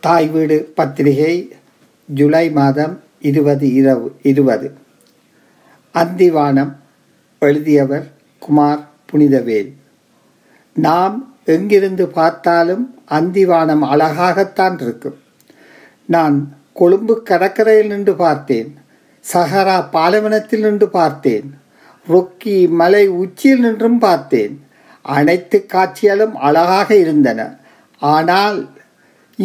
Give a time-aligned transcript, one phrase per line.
[0.00, 1.34] தாய் வீடு பத்திரிகை
[2.08, 4.68] ஜூலை மாதம் இருபது இரவு இருபது.
[5.94, 6.72] அந்திவானம்
[7.38, 8.06] எழுதியவர்
[8.38, 9.70] குமார் புனிதவேல்.
[10.72, 15.18] நாம் எங்கிருந்து பார்த்தாலும் அந்திவானம் அழகாகத்தான் இருக்கும்.
[16.06, 16.36] நான்
[16.72, 18.70] கொழும்பு கடற்கரையில் நின்று பார்த்தேன்
[19.32, 21.48] சஹரா பாலைவனத்தில் நின்று பார்த்தேன்
[22.08, 24.54] ரொக்கி மலை உச்சியில் நின்றும் பார்த்தேன்.
[25.02, 27.40] அனைத்து காட்சிகளும் அழகாக இருந்தன.
[27.98, 28.58] ஆனால்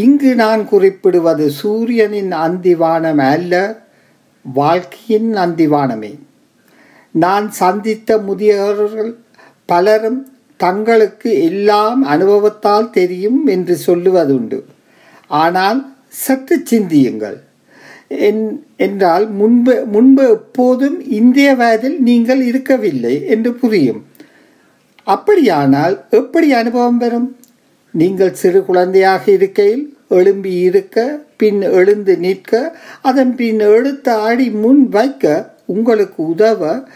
[0.00, 3.54] இங்கு நான் குறிப்பிடுவது சூரியனின் அந்திவானம் அல்ல
[4.44, 6.12] வாழ்க்கையின் அந்திவானமே.
[7.24, 9.12] நான் சந்தித்த முதியவர்கள்
[9.66, 10.20] பலரும்
[10.60, 14.58] தங்களுக்கு எல்லாம் அனுபவத்தால் தெரியும் என்று சொல்லுவதுண்டு.
[15.42, 15.80] ஆனால்
[16.24, 17.38] சற்று சிந்தியுங்கள்.
[18.86, 24.02] என்றால் முன்பு முன்பு எப்போதும் இந்திய வயதில் நீங்கள் இருக்கவில்லை என்று புரியும்.
[25.06, 27.28] அப்படியானால் எப்படி அனுபவம் பெறும்?
[28.00, 35.54] நீங்கள் சிறு குழந்தையாக இருக்கையில் எழும்பி இருக்க பின் எழுந்து நிற்க அதன் பின் எழுத்த ஆடி முன் வைக்க
[35.66, 36.88] உங்களுக்கு உதவ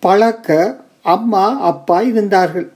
[0.00, 2.72] பழக்க அம்மா அப்பா இருந்தார்கள்.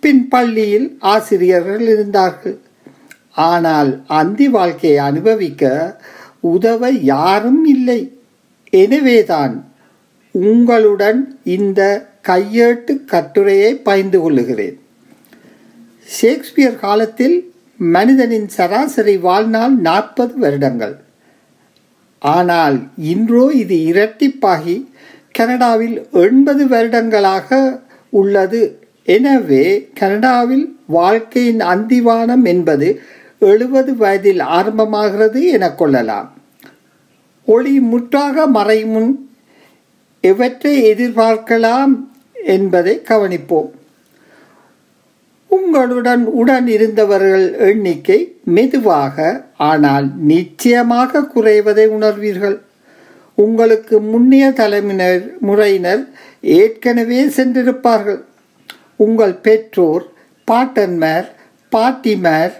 [0.00, 2.58] பின் பள்ளியில் ஆசிரியர்கள் இருந்தார்கள்.
[3.32, 5.64] ஆனால் அந்தி வாழ்க்கையை அனுபவிக்க
[6.40, 8.00] உதவ யாரும் இல்லை.
[8.70, 9.54] எனவேதான்
[10.30, 11.80] உங்களுடன் இந்த
[12.28, 14.76] கையேட்டு கட்டுரையை பயந்து கொள்ளுகிறேன்.
[16.08, 17.36] ஷேக்ஸ்பியர் காலத்தில்
[17.76, 20.94] மனிதனின் சராசரி வாழ்நாள் நாற்பது வருடங்கள்.
[22.22, 22.76] ஆனால்
[23.12, 24.76] இன்றோ இது இரட்டிப்பாகி
[25.38, 27.78] கனடாவில் எண்பது வருடங்களாக
[28.20, 28.62] உள்ளது.
[29.16, 29.64] எனவே
[30.00, 32.88] கனடாவில் வாழ்க்கையின் அந்திவானம் என்பது
[33.38, 36.28] எழுபது வயதில் ஆரம்பமாகிறது என கொள்ளலாம்.
[37.44, 39.12] ஒளி முற்றாக மறையும்
[40.20, 41.94] எவற்றை எதிர்பார்க்கலாம்
[42.56, 43.70] என்பதை கவனிப்போம்.
[45.56, 48.18] உங்களுடன் உடன் இருந்தவர்கள் எண்ணிக்கை
[48.56, 49.16] மெதுவாக
[49.70, 52.56] ஆனால் நிச்சயமாக குறைவதை உணர்வீர்கள்.
[53.44, 56.02] உங்களுக்கு முன்னைய தலைமையினர் முறையினர்
[56.58, 58.20] ஏற்கனவே சென்றிருப்பார்கள்.
[59.06, 60.04] உங்கள் பெற்றோர்
[60.48, 61.28] பாட்டன்மார்
[61.72, 62.54] பாட்டிமார்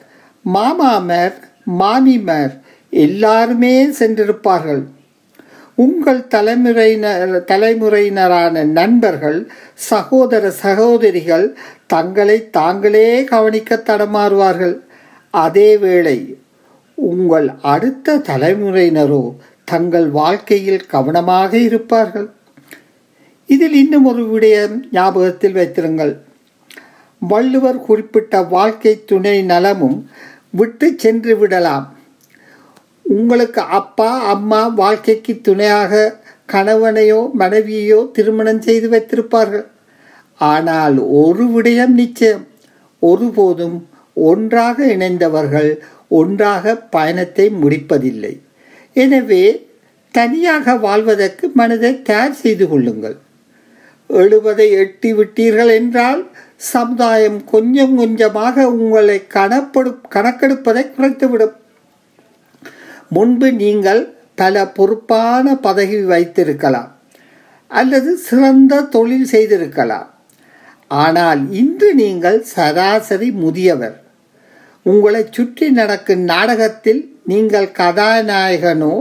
[0.55, 1.37] மாமாமார்
[1.81, 2.55] மாமிமார்
[2.93, 4.83] எல்லாருமே சென்றிருப்பார்கள்.
[5.75, 11.57] உங்கள் தலைமுறையினர் தலைமுறையினரான நண்பர்கள் சகோதர சகோதரிகள்
[11.87, 14.81] தங்களை தாங்களே கவனிக்க தடமாறுவார்கள்.
[15.33, 16.35] அதேவேளை
[16.95, 19.35] உங்கள் அடுத்த தலைமுறையினரோ
[19.65, 22.31] தங்கள் வாழ்க்கையில் கவனமாக இருப்பார்கள்.
[23.47, 26.23] இதில் இன்னும் ஒரு விடயம் ஞாபகத்தில் வைத்திருங்கள்.
[27.19, 30.11] வள்ளுவர் குறிப்பிட்ட வாழ்க்கை துணை நலமும்
[30.51, 31.97] விட்டு சென்று விடலாம்.
[33.05, 36.03] உங்களுக்கு அப்பா அம்மா வாழ்க்கைக்கு துணையாக
[36.53, 39.67] கணவனையோ மனைவியையோ திருமணம் செய்து வைத்திருப்பார்கள்.
[40.53, 42.45] ஆனால் ஒரு விடயம் நிச்சயம்.
[43.03, 43.77] ஒருபோதும்
[44.17, 45.71] ஒன்றாக இணைந்தவர்கள்
[46.21, 48.33] ஒன்றாக பயணத்தை முடிப்பதில்லை.
[48.97, 49.45] எனவே
[50.15, 53.17] தனியாக வாழ்வதற்கு மனதை தயார் செய்து கொள்ளுங்கள்.
[54.11, 56.21] எழுபதை எட்டி விட்டீர்கள் என்றால்
[56.73, 61.57] சமுதாயம் கொஞ்சம் கொஞ்சமாக உங்களை கணப்படு கணக்கெடுப்பதை குறைத்துவிடும்.
[63.15, 64.03] முன்பு நீங்கள்
[64.41, 66.91] பல பொறுப்பான பதவி வைத்திருக்கலாம்
[67.71, 70.09] அல்லது சிறந்த தொழில் செய்திருக்கலாம்.
[70.91, 73.97] ஆனால் இன்று நீங்கள் சராசரி முதியவர்.
[74.87, 78.95] உங்களை சுற்றி நடக்கும் நாடகத்தில் நீங்கள் கதாநாயகனோ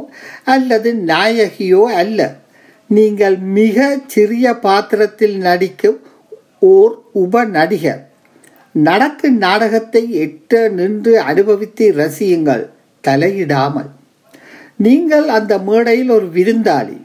[0.53, 2.19] அல்லது நாயகியோ அல்ல.
[2.89, 5.99] நீங்கள் மிக சிறிய பாத்திரத்தில் நடிக்கும்
[6.73, 6.93] ஓர்
[7.23, 8.03] உப நடிகர்.
[8.87, 12.63] நடக்கும் நாடகத்தை எட்ட நின்று அனுபவித்து ரசியுங்கள்
[13.03, 13.89] தலையிடாமல்.
[14.81, 17.01] நீங்கள் அந்த மேடையில் ஒரு விருந்தாளி.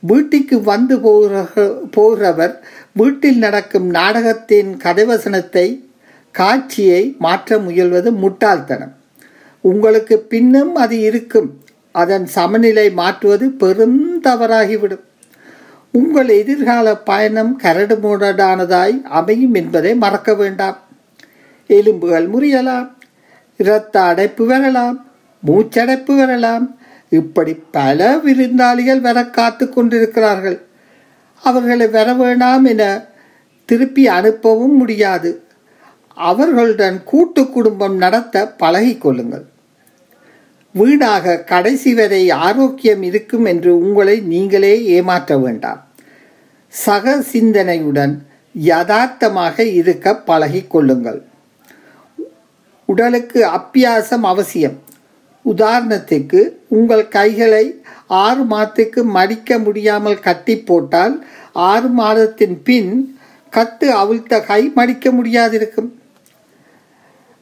[0.00, 1.46] வீட்டுக்கு வந்து போகிற
[1.96, 2.54] போகிறவர்
[2.92, 5.84] வீட்டில் நடக்கும் நாடகத்தின் கதைவசனத்தை
[6.32, 8.94] காட்சியை மாற்ற முயல்வது முட்டாள்தனம்.
[9.60, 11.60] உங்களுக்கு பின்னும் அது இருக்கும்.
[11.92, 15.04] அதன் சமநிலை மாற்றுவது பெரும் தவறாகிவிடும்.
[15.92, 20.78] உங்கள் எதிர்கால பயணம் கரடுமுரடானதாய் அமையும் என்பதை மறக்க வேண்டாம்.
[21.66, 22.88] எலும்புகள் முறியலாம்.
[23.56, 25.06] இரத்த அடைப்பு வரலாம்.
[25.46, 26.77] மூச்சடைப்பு வரலாம்.
[27.10, 30.66] இப்படி பல விருந்தாளிகள் வர காத்து கொண்டிருக்கிறார்கள்.
[31.42, 33.04] அவர்களை வர வேண்டாம் என
[33.64, 35.42] திருப்பி அனுப்பவும் முடியாது.
[36.14, 39.44] அவர்களுடன் கூட்டு குடும்பம் நடத்த பழகிக்கொள்ளுங்கள்
[40.72, 45.86] வீணாக கடைசி வரை ஆரோக்கியம் இருக்கும் என்று உங்களை நீங்களே ஏமாற்ற வேண்டாம்.
[46.68, 48.14] சக சிந்தனையுடன்
[48.52, 51.20] யதார்த்தமாக இருக்க பழகிக்கொள்ளுங்கள்
[52.84, 54.76] உடலுக்கு அப்பியாசம் அவசியம்.
[55.52, 57.64] உதாரணத்துக்கு உங்கள் கைகளை
[58.06, 61.14] ஆறு மாதத்துக்கு மடிக்க முடியாமல் கட்டி போட்டால்
[61.52, 63.16] ஆறு மாதத்தின் பின்
[63.52, 65.90] கத்து அவிழ்த்த கை மடிக்க முடியாதிருக்கும்.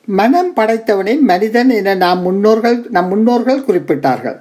[0.08, 4.38] மனம் படைத்தவனை மனிதன் என நாம் முன்னோர்கள் நம் முன்னோர்கள் குறிப்பிட்டார்கள்.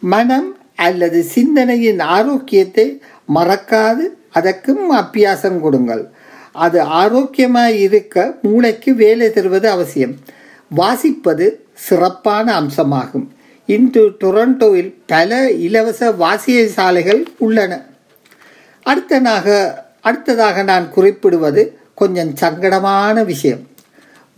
[0.00, 2.86] மனம் அல்லது சிந்தனையின் ஆரோக்கியத்தை
[3.34, 6.04] மறக்காது அதற்கும் அப்பியாசம் கொடுங்கள்.
[6.52, 10.14] அது ஆரோக்கியமாக இருக்க மூளைக்கு வேலை தருவது அவசியம்.
[10.76, 13.26] வாசிப்பது சிறப்பான அம்சமாகும்.
[13.66, 17.86] இன்று டொரண்டோவில் பல இலவச வாசிய சாலைகள் உள்ளன
[18.86, 23.66] அடுத்தனாக அடுத்ததாக நான் குறிப்பிடுவது கொஞ்சம் சங்கடமான விஷயம்.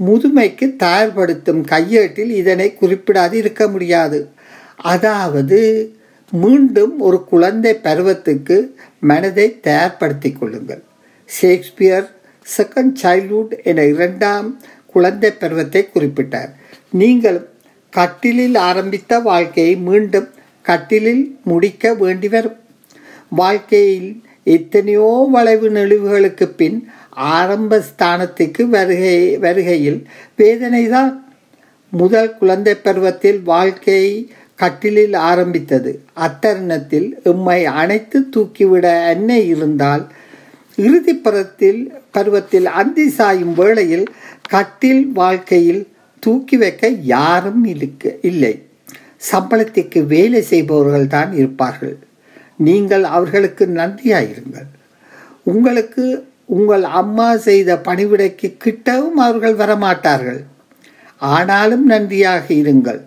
[0.07, 4.31] முதுமைக்கு தயார்படுத்தும் கையேட்டில் இதனை குறிப்பிடாது இருக்க முடியாது.
[4.77, 5.91] அதாவது
[6.31, 10.83] மீண்டும் ஒரு குழந்தை பருவத்துக்கு மனதை தயார்படுத்திக் கொள்ளுங்கள்.
[11.27, 12.11] ஷேக்ஸ்பியர்
[12.57, 14.61] செகண்ட் சைல்ட்ஹுட் என இரண்டாம்
[14.97, 16.53] குழந்தை பருவத்தை குறிப்பிட்டார்.
[17.01, 17.41] நீங்கள்
[17.93, 20.29] கட்டிலில் ஆரம்பித்த வாழ்க்கையை மீண்டும்
[20.69, 22.57] கட்டிலில் முடிக்க வேண்டி வரும்.
[23.41, 24.11] வாழ்க்கையில்
[24.55, 26.79] எத்தனையோ வளைவு நெளிவுகளுக்கு பின்
[27.37, 30.01] ஆரம்ப ஸ்தானத்துக்கு வருகை வருகையில்
[30.41, 31.15] வேதனைதான்.
[31.93, 34.13] முதல் குழந்தை பருவத்தில் வாழ்க்கையை
[34.61, 35.91] கட்டிலில் ஆரம்பித்தது.
[36.25, 40.05] அத்தருணத்தில் எம்மை அணைத்து தூக்கிவிட என்ன இருந்தால்
[40.85, 41.81] இறுதி பருவத்தில்
[42.11, 44.07] பருவத்தில் அந்தி சாயும் வேளையில்
[44.49, 45.83] கட்டில் வாழ்க்கையில்
[46.19, 48.55] தூக்கி வைக்க யாரும் இருக்கு இல்லை.
[49.31, 51.97] சம்பளத்திற்கு வேலை செய்பவர்கள் தான் இருப்பார்கள்.
[52.57, 54.69] நீங்கள் அவர்களுக்கு நன்றியாயிருங்கள்.
[55.53, 56.05] உங்களுக்கு
[56.57, 60.41] உங்கள் அம்மா செய்த பணிவிடைக்கு கிட்டவும் அவர்கள் வரமாட்டார்கள்.
[61.17, 63.01] ஆனாலும் நன்றியாக இருங்கள்.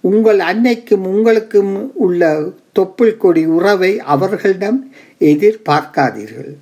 [0.00, 2.30] உங்கள் அன்னைக்கும் உங்களுக்கும் உள்ள
[2.78, 4.78] தொப்புள் கொடி உறவை அவர்களிடம்
[5.20, 6.52] எதிர்பார்க்காதீர்கள்.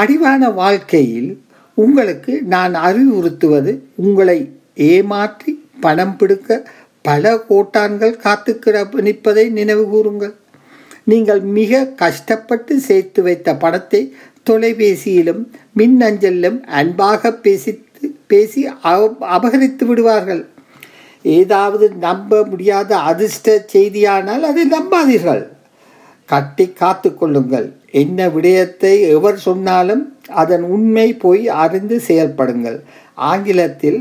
[0.00, 1.30] அடிவான வாழ்க்கையில்
[1.74, 3.72] உங்களுக்கு நான் அறிவுறுத்துவது
[4.06, 4.38] உங்களை
[4.90, 5.52] ஏமாற்றி
[5.84, 6.58] பணம் பிடுக்க
[7.08, 8.52] பல கோட்டான்கள் காத்து
[9.06, 10.34] நிற்பதை நினைவு கூறுங்கள்.
[11.10, 14.00] நீங்கள் மிக கஷ்டப்பட்டு சேர்த்து வைத்த பணத்தை
[14.50, 15.42] தொலைபேசியிலும்
[15.78, 18.62] மின்னஞ்சலிலும் அன்பாக பேசித்து பேசி
[19.36, 20.42] அபகரித்து விடுவார்கள்.
[21.24, 25.42] ஏதாவது நம்ப முடியாத அதிர்ஷ்ட செய்தியானால் அதை நம்பாதீர்கள்.
[26.30, 27.66] கட்டி காத்து கொள்ளுங்கள்.
[28.02, 30.04] என்ன விடயத்தை எவர் சொன்னாலும்
[30.42, 32.78] அதன் உண்மை போய் அறிந்து செயல்படுங்கள்.
[33.30, 34.00] ஆங்கிலத்தில்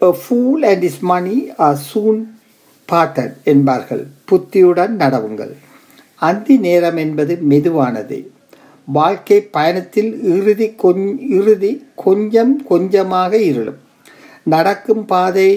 [0.00, 1.36] fool and his money
[1.66, 2.20] are soon
[2.90, 4.04] பாட்டன் என்பார்கள்.
[4.28, 5.52] புத்தியுடன் நடவுங்கள்.
[6.28, 8.18] அந்தி நேரம் என்பது மெதுவானது.
[8.84, 11.04] வாழ்க்கை பயணத்தில் இறுதி கொஞ்
[11.38, 11.72] இறுதி
[12.04, 13.80] கொஞ்சம் கொஞ்சமாக இருளும்.
[14.54, 15.50] நடக்கும் பாதை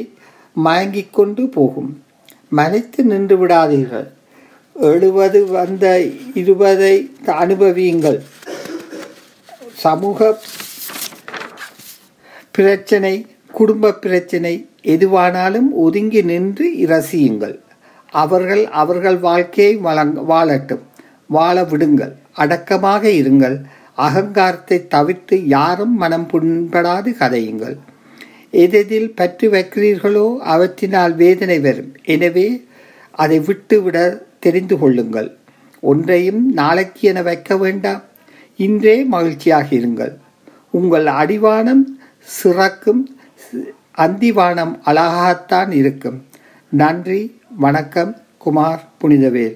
[0.66, 1.92] மயங்கிக் கொண்டு போகும்.
[2.50, 4.10] மலைத்து நின்று விடாதீர்கள்.
[4.76, 5.86] எழுபது வந்த
[6.40, 6.96] இருபதை
[7.42, 8.18] அனுபவியுங்கள்.
[9.84, 10.20] சமூக
[12.52, 13.14] பிரச்சனை
[13.52, 14.54] குடும்ப பிரச்சனை
[14.96, 17.56] எதுவானாலும் ஒதுங்கி நின்று ரசியுங்கள்
[18.24, 20.84] அவர்கள் அவர்கள் வாழ்க்கையை வழங்க வாழட்டும்.
[21.38, 22.14] வாழ விடுங்கள்.
[22.44, 23.58] அடக்கமாக இருங்கள்.
[24.08, 27.76] அகங்காரத்தை தவிர்த்து யாரும் மனம் புண்படாது கதையுங்கள்.
[28.64, 31.92] எதெதில் பற்றி வைக்கிறீர்களோ அவற்றினால் வேதனை வரும்.
[32.16, 32.48] எனவே
[33.12, 33.98] அதை விட்டுவிட
[34.46, 35.30] தெரிந்து கொள்ளுங்கள்.
[35.92, 38.02] ஒன்றையும் நாளைக்கு என வைக்க வேண்டாம்.
[38.66, 40.14] இன்றே மகிழ்ச்சியாக இருங்கள்.
[40.70, 41.84] உங்கள் அடிவானம்
[42.38, 43.02] சிறக்கும்
[43.98, 46.20] அந்திவானம் அழகாகத்தான் இருக்கும்.
[46.70, 47.22] நன்றி
[47.58, 49.56] வணக்கம் குமார் புனிதவேல்.